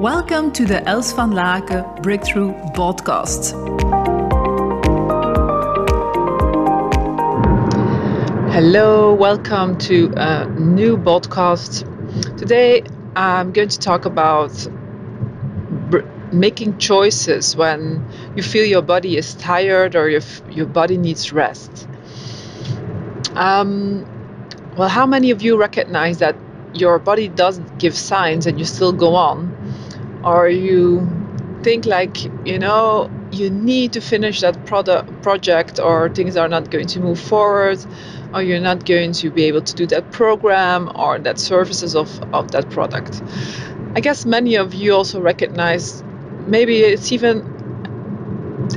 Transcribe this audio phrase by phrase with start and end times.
[0.00, 3.52] Welcome to the Els van Laken Breakthrough Podcast.
[8.52, 11.86] Hello, welcome to a new podcast.
[12.36, 12.82] Today
[13.16, 14.68] I'm going to talk about
[16.30, 18.06] making choices when
[18.36, 20.20] you feel your body is tired or your,
[20.50, 21.88] your body needs rest.
[23.34, 24.04] Um,
[24.76, 26.36] well, how many of you recognize that
[26.74, 29.55] your body doesn't give signs and you still go on?
[30.24, 31.08] Or you
[31.62, 36.70] think like, you know, you need to finish that product project or things are not
[36.70, 37.84] going to move forward
[38.32, 42.08] or you're not going to be able to do that program or that services of,
[42.34, 43.22] of that product.
[43.94, 46.02] I guess many of you also recognize
[46.46, 47.56] maybe it's even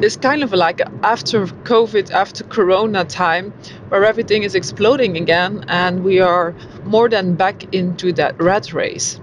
[0.02, 3.52] it's kind of like after COVID, after Corona time,
[3.90, 6.54] where everything is exploding again, and we are
[6.86, 9.20] more than back into that rat race.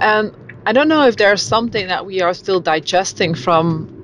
[0.00, 0.34] And
[0.66, 3.96] I don't know if there's something that we are still digesting from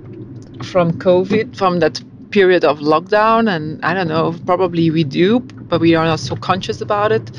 [0.63, 5.81] from COVID, from that period of lockdown, and I don't know, probably we do, but
[5.81, 7.31] we are not so conscious about it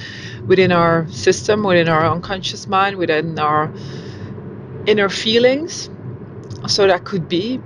[0.47, 3.71] within our system, within our unconscious mind, within our
[4.85, 5.89] inner feelings.
[6.67, 7.59] So that could be.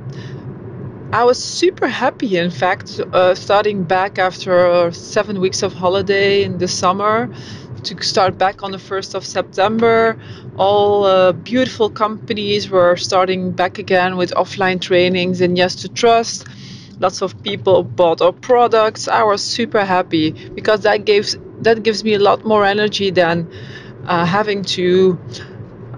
[1.14, 6.58] I was super happy, in fact, uh, starting back after seven weeks of holiday in
[6.58, 7.30] the summer
[7.86, 10.18] to start back on the 1st of September.
[10.58, 16.48] All uh, beautiful companies were starting back again with offline trainings and Yes to Trust.
[17.00, 19.08] Lots of people bought our products.
[19.08, 23.50] I was super happy because that gives that gives me a lot more energy than
[24.06, 25.20] uh, having to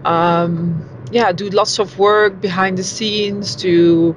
[0.05, 4.15] um, yeah, do lots of work behind the scenes to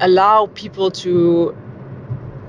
[0.00, 1.56] allow people to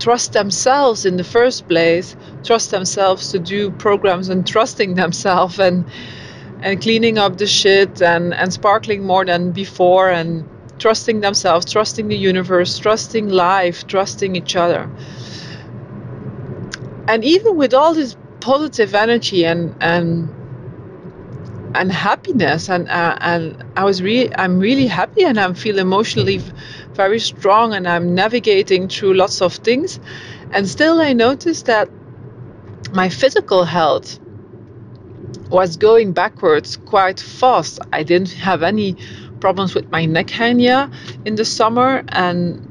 [0.03, 5.85] trust themselves in the first place, trust themselves to do programs and trusting themselves and
[6.61, 10.45] and cleaning up the shit and, and sparkling more than before and
[10.79, 14.89] trusting themselves, trusting the universe, trusting life, trusting each other.
[17.07, 20.29] And even with all this positive energy and and
[21.75, 26.41] and happiness and uh, and I was really I'm really happy and I feel emotionally
[26.95, 29.99] very strong and I'm navigating through lots of things
[30.51, 31.89] and still I noticed that
[32.91, 34.19] my physical health
[35.49, 37.79] was going backwards quite fast.
[37.91, 38.97] I didn't have any
[39.39, 40.89] problems with my neck hernia
[41.25, 42.69] in the summer and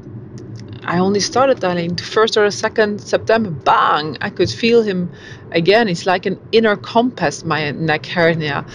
[0.84, 3.50] I only started in the first or second September.
[3.50, 4.18] Bang!
[4.20, 5.12] I could feel him
[5.52, 5.88] again.
[5.88, 8.66] It's like an inner compass, my neck hernia.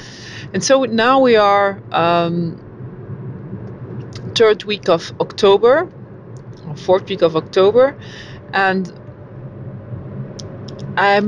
[0.54, 2.62] And so now we are um,
[4.38, 5.90] third week of October,
[6.68, 7.96] or fourth week of October,
[8.54, 8.92] and
[10.98, 11.22] I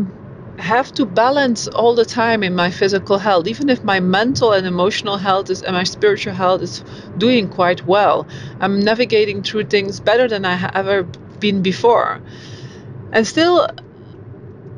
[0.58, 4.68] have to balance all the time in my physical health, even if my mental and
[4.68, 6.84] emotional health is and my spiritual health is
[7.18, 8.28] doing quite well.
[8.60, 11.04] I'm navigating through things better than I have ever
[11.40, 12.22] been before.
[13.12, 13.68] And still,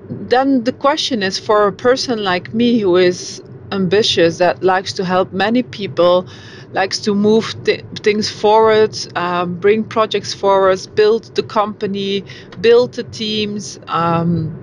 [0.09, 5.05] then the question is for a person like me who is ambitious, that likes to
[5.05, 6.27] help many people,
[6.73, 12.23] likes to move th- things forward, um, bring projects forward, build the company,
[12.59, 13.79] build the teams.
[13.87, 14.57] Um,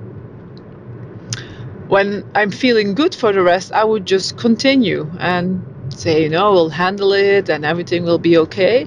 [1.89, 6.53] when I'm feeling good for the rest, I would just continue and say, you know,
[6.53, 8.87] we'll handle it and everything will be okay.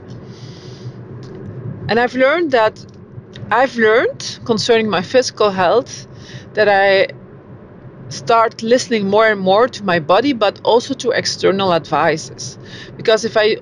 [1.90, 2.84] And I've learned that
[3.52, 6.08] I've learned concerning my physical health
[6.54, 7.08] that I
[8.12, 12.58] start listening more and more to my body but also to external advices.
[12.98, 13.58] Because if i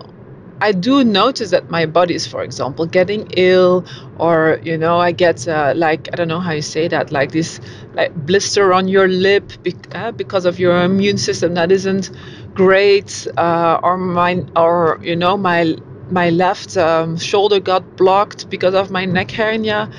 [0.61, 3.85] i do notice that my body is for example getting ill
[4.17, 7.31] or you know i get uh, like i don't know how you say that like
[7.31, 7.59] this
[7.93, 9.51] like blister on your lip
[9.93, 12.11] uh, because of your immune system that isn't
[12.53, 15.75] great uh, or my or you know my
[16.11, 19.89] my left um, shoulder got blocked because of my neck hernia.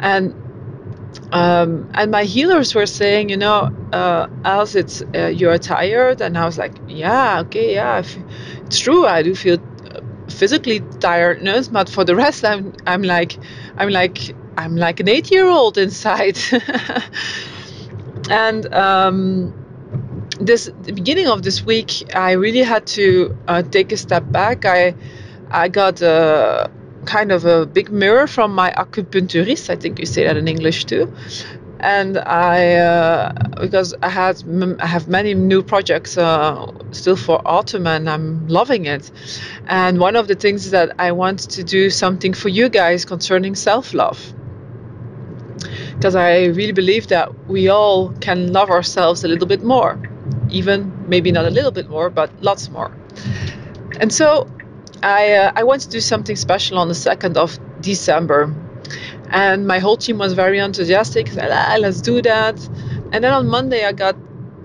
[0.00, 0.34] And
[1.32, 4.28] um, and my healers were saying, you know, uh,
[4.74, 8.02] it's uh, you're tired, and I was like, yeah, okay, yeah,
[8.66, 9.06] it's true.
[9.06, 13.38] I do feel uh, physically tiredness, but for the rest, I'm I'm like
[13.76, 16.38] I'm like I'm like an eight-year-old inside.
[18.30, 19.52] and um,
[20.40, 24.64] this the beginning of this week, I really had to uh, take a step back.
[24.64, 24.94] I
[25.50, 26.68] I got uh,
[27.04, 29.70] kind of a big mirror from my acupuncturist.
[29.70, 31.12] I think you say that in English too.
[31.80, 34.42] And I, uh, because I had,
[34.80, 39.10] I have many new projects uh, still for autumn, and I'm loving it.
[39.66, 43.04] And one of the things is that I want to do something for you guys
[43.04, 44.18] concerning self-love,
[45.96, 49.98] because I really believe that we all can love ourselves a little bit more.
[50.50, 52.90] even maybe not a little bit more, but lots more.
[54.00, 54.48] And so
[55.04, 58.54] I, uh, I wanted to do something special on the 2nd of December.
[59.28, 61.28] And my whole team was very enthusiastic.
[61.28, 62.58] Said, ah, let's do that.
[63.12, 64.16] And then on Monday, I got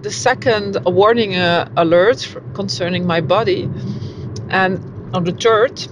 [0.01, 3.69] the second warning uh, alert concerning my body,
[4.49, 4.79] and
[5.13, 5.85] on the third.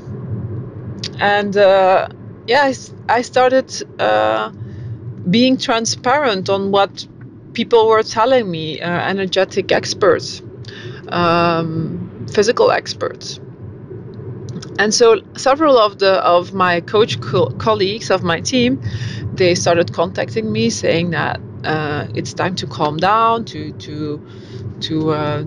[1.20, 2.08] And uh,
[2.48, 2.76] yeah, I,
[3.10, 3.70] I started
[4.00, 4.52] uh,
[5.30, 7.06] being transparent on what
[7.52, 10.42] people were telling me, uh, energetic experts,
[11.10, 13.42] um, physical experts.
[14.80, 18.82] And so several of the of my coach co- colleagues of my team,
[19.34, 24.22] they started contacting me saying that uh, it's time to calm down, to to
[24.82, 25.44] to uh,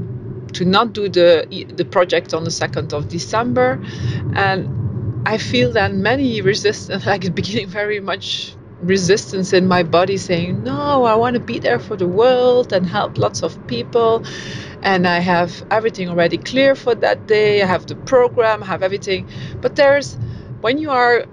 [0.55, 1.47] to not do the
[1.77, 3.81] the project on the second of December,
[4.35, 10.65] and I feel that many resistance, like beginning very much resistance in my body, saying
[10.65, 14.25] no, I want to be there for the world and help lots of people,
[14.83, 17.63] and I have everything already clear for that day.
[17.63, 19.29] I have the program, I have everything,
[19.61, 20.17] but there's
[20.61, 21.27] when you are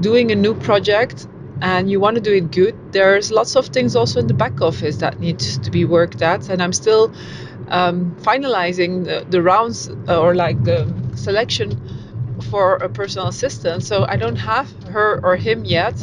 [0.00, 1.26] doing a new project
[1.62, 4.60] and you want to do it good, there's lots of things also in the back
[4.60, 6.48] office that need to be worked at.
[6.48, 7.12] And I'm still
[7.68, 11.95] um, finalizing the, the rounds uh, or like the selection
[12.44, 13.82] for a personal assistant.
[13.82, 15.98] So I don't have her or him yet.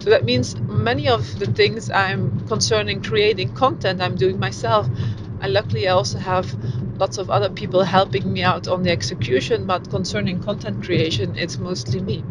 [0.00, 4.86] So that means many of the things I'm concerning creating content I'm doing myself.
[5.40, 6.46] And luckily, I also have
[6.98, 9.66] lots of other people helping me out on the execution.
[9.66, 12.24] But concerning content creation, it's mostly me.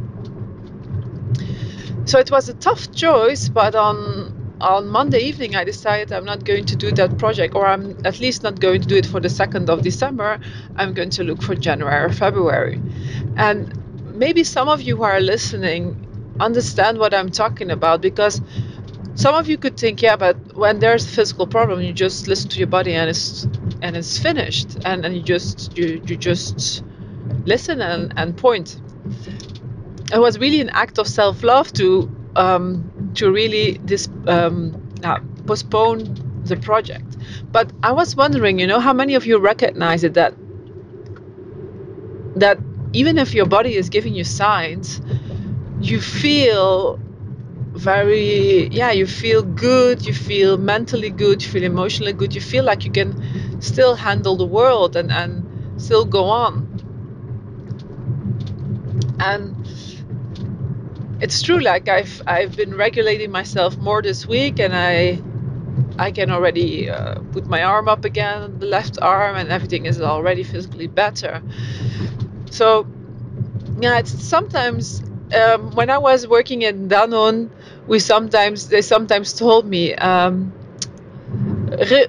[2.06, 4.27] So it was a tough choice, but on
[4.62, 8.20] on Monday evening, I decided I'm not going to do that project, or I'm at
[8.20, 10.40] least not going to do it for the 2nd of December.
[10.76, 12.82] I'm going to look for January or February.
[13.36, 18.42] And maybe some of you who are listening understand what I'm talking about because
[19.16, 22.50] some of you could think, yeah, but when there's a physical problem, you just listen
[22.52, 23.48] to your body and it's
[23.82, 26.84] and it's finished, and, and you just you, you just
[27.46, 28.80] listen and, and point
[30.14, 34.74] it was really an act of self-love to um, to really this um,
[35.04, 37.18] uh, postpone the project.
[37.52, 40.34] But I was wondering, you know, how many of you recognize it that
[42.36, 42.60] that
[42.94, 45.02] even if your body is giving you signs,
[45.82, 47.00] you feel
[47.74, 52.64] very yeah you feel good you feel mentally good you feel emotionally good you feel
[52.64, 56.68] like you can still handle the world and and still go on
[59.20, 59.56] and
[61.20, 65.20] it's true like i've i've been regulating myself more this week and i
[65.98, 70.02] i can already uh, put my arm up again the left arm and everything is
[70.02, 71.42] already physically better.
[72.52, 72.88] So
[73.80, 75.02] yeah it's sometimes
[75.34, 77.50] um, when i was working in danone
[77.88, 80.52] we sometimes they sometimes told me um,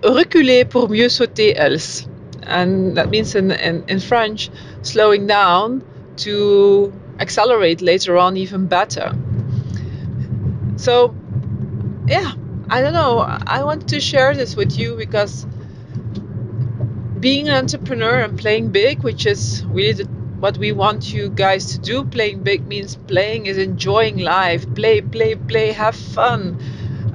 [0.02, 2.06] reculer pour mieux sauter Els.
[2.43, 4.50] And that means in, in, in french
[4.82, 5.82] slowing down
[6.19, 9.14] to accelerate later on even better.
[10.76, 11.14] So,
[12.06, 12.32] yeah,
[12.70, 13.18] I don't know.
[13.18, 15.46] I want to share this with you because
[17.18, 20.04] being an entrepreneur and playing big, which is really the,
[20.38, 24.72] what we want you guys to do, playing big means playing is enjoying life.
[24.74, 26.62] Play, play, play, have fun.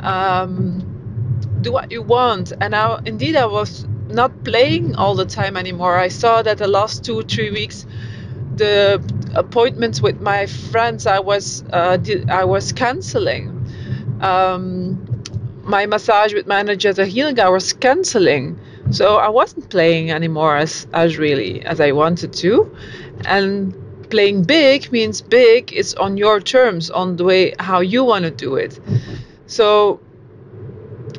[0.02, 2.52] Um, do what you want.
[2.52, 5.98] And now, indeed, I was not playing all the time anymore.
[5.98, 7.86] I saw that the last two, three weeks,
[8.56, 9.02] the
[9.36, 11.98] appointments with my friends I was uh,
[12.30, 13.50] I was canceling.
[14.22, 15.24] Um,
[15.64, 18.60] my massage with manager, the healing I was canceling.
[18.92, 22.76] So I wasn't playing anymore as as really as I wanted to,
[23.26, 23.74] and
[24.10, 25.72] playing big means big.
[25.74, 28.80] It's on your terms, on the way how you want to do it.
[29.48, 30.00] So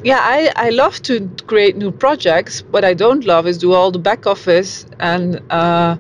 [0.04, 2.62] yeah, I, I love to create new projects.
[2.71, 5.97] What I don't love is do all the back office and uh,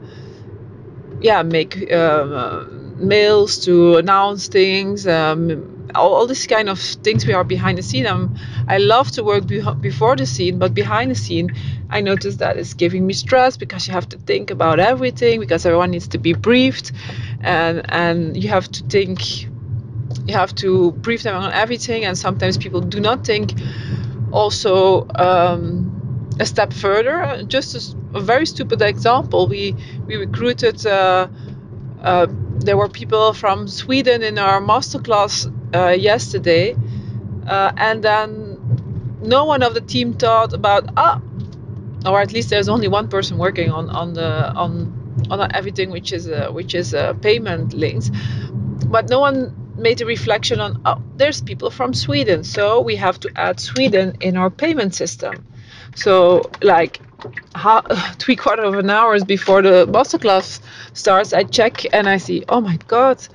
[1.24, 2.64] yeah make uh,
[2.96, 7.82] mails to announce things um, all, all these kind of things we are behind the
[7.82, 8.36] scene um,
[8.68, 11.48] i love to work be- before the scene but behind the scene
[11.88, 15.64] i notice that it's giving me stress because you have to think about everything because
[15.64, 16.92] everyone needs to be briefed
[17.40, 19.44] and and you have to think
[20.26, 23.54] you have to brief them on everything and sometimes people do not think
[24.32, 25.90] also um,
[26.40, 27.42] a step further.
[27.46, 29.46] Just a, a very stupid example.
[29.46, 29.74] We
[30.06, 30.86] we recruited.
[30.86, 31.28] Uh,
[32.02, 32.26] uh,
[32.58, 36.76] there were people from Sweden in our masterclass uh, yesterday,
[37.46, 41.20] uh, and then no one of the team thought about ah,
[42.06, 46.12] or at least there's only one person working on on the on on everything which
[46.12, 48.10] is uh, which is uh, payment links,
[48.86, 53.18] but no one made a reflection on oh there's people from Sweden so we have
[53.18, 55.44] to add Sweden in our payment system
[55.94, 57.00] So like
[57.54, 57.86] half,
[58.18, 60.60] three quarter of an hour before the masterclass
[60.92, 63.26] starts, I check and I see, oh my god,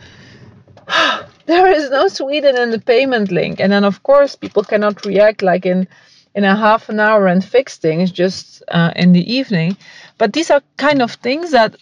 [1.46, 3.60] there is no Sweden in the payment link.
[3.60, 5.88] And then of course people cannot react like in
[6.36, 9.76] in a half an hour and fix things just uh, in the evening.
[10.18, 11.76] But these are kind of things that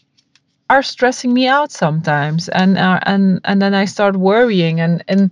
[0.69, 5.31] are stressing me out sometimes, and uh, and and then I start worrying and and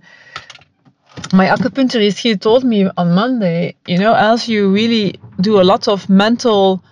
[1.32, 5.88] my acupuncturist he told me on Monday, you know, as you really do a lot
[5.88, 6.82] of mental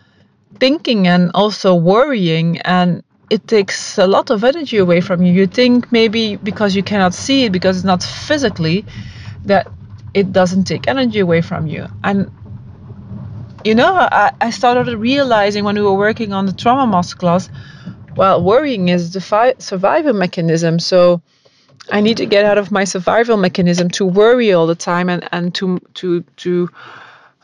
[0.58, 5.32] thinking and also worrying and it takes a lot of energy away from you.
[5.32, 8.84] You think maybe because you cannot see it because it's not physically
[9.44, 9.66] that
[10.12, 11.86] it doesn't take energy away from you.
[12.02, 12.30] And
[13.64, 17.48] you know, I, I started realizing when we were working on the trauma masterclass,
[18.14, 20.78] well, worrying is the fi- survival mechanism.
[20.78, 21.22] So
[21.90, 25.28] I need to get out of my survival mechanism to worry all the time and,
[25.32, 26.68] and to to to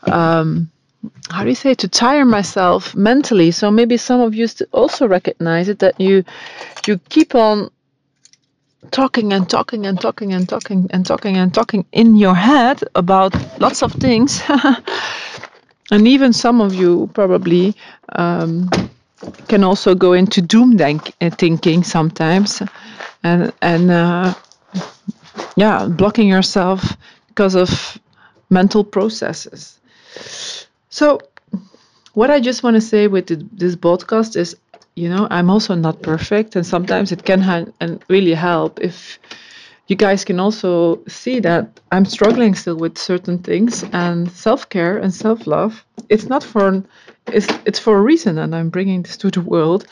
[0.03, 0.71] um,
[1.29, 3.51] how do you say to tire myself mentally.
[3.51, 6.23] So maybe some of you also recognize it that you
[6.87, 7.69] you keep on
[8.89, 13.33] talking and talking and talking and talking and talking and talking in your head about
[13.59, 14.41] lots of things.
[15.91, 17.75] and even some of you probably
[18.13, 18.69] um,
[19.47, 22.61] can also go into doom thinking sometimes
[23.23, 24.33] and and uh,
[25.55, 26.97] yeah blocking yourself
[27.27, 27.99] because of
[28.49, 29.79] mental processes.
[30.89, 31.19] So
[32.13, 34.55] what i just want to say with the, this podcast is
[34.95, 39.19] you know i'm also not perfect and sometimes it can ha- and really help if
[39.87, 45.13] you guys can also see that i'm struggling still with certain things and self-care and
[45.13, 45.85] self-love.
[46.09, 46.83] It's not for
[47.27, 49.85] it's, it's for a reason and i'm bringing this to the world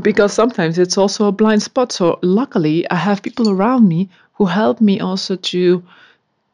[0.00, 1.92] because sometimes it's also a blind spot.
[1.92, 5.82] So luckily, I have people around me who help me also to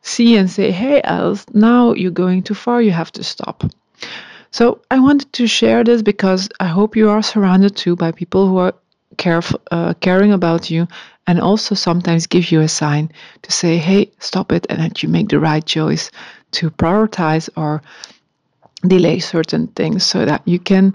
[0.03, 2.81] see and say, "Hey, Els, now you're going too far.
[2.81, 3.65] You have to stop."
[4.51, 8.49] So I wanted to share this because I hope you are surrounded too by people
[8.49, 8.75] who are
[9.17, 10.89] careful, uh, caring about you,
[11.27, 13.11] and also sometimes give you a sign
[13.43, 16.11] to say, "Hey, stop it," and that you make the right choice
[16.53, 17.83] to prioritize or
[18.87, 20.95] delay certain things so that you can